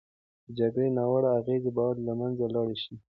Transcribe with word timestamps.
د 0.45 0.47
جګړې 0.59 0.87
ناوړه 0.97 1.29
اغېزې 1.39 1.71
باید 1.77 1.97
له 2.07 2.13
منځه 2.19 2.45
لاړې 2.55 2.77
شي. 2.83 2.93